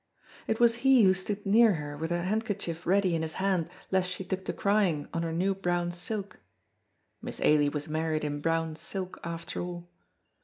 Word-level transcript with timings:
It 0.47 0.59
was 0.59 0.77
he 0.81 1.03
who 1.03 1.13
stood 1.13 1.45
near 1.45 1.73
her 1.75 1.95
with 1.95 2.09
a 2.11 2.23
handkerchief 2.23 2.87
ready 2.87 3.13
in 3.15 3.21
his 3.21 3.33
hand 3.33 3.69
lest 3.91 4.09
she 4.09 4.23
took 4.23 4.43
to 4.45 4.51
crying 4.51 5.07
on 5.13 5.21
her 5.21 5.31
new 5.31 5.53
brown 5.53 5.91
silk 5.91 6.39
(Miss 7.21 7.39
Ailie 7.39 7.69
was 7.69 7.87
married 7.87 8.23
in 8.23 8.41
brown 8.41 8.75
silk 8.75 9.19
after 9.23 9.61
all). 9.61 9.91